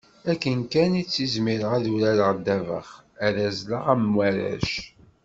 Akken 0.31 0.59
kan 0.71 0.91
i 1.01 1.03
ttizmireɣ 1.05 1.71
ad 1.77 1.85
urareɣ 1.93 2.29
ddabex, 2.37 2.89
ad 3.25 3.35
azleɣ 3.47 3.83
am 3.93 4.05
warrac. 4.15 4.71